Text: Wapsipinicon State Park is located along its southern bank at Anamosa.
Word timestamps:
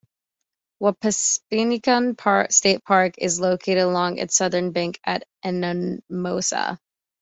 Wapsipinicon 0.81 2.51
State 2.51 2.83
Park 2.83 3.13
is 3.19 3.39
located 3.39 3.83
along 3.83 4.17
its 4.17 4.35
southern 4.35 4.71
bank 4.71 4.99
at 5.05 5.25
Anamosa. 5.45 6.79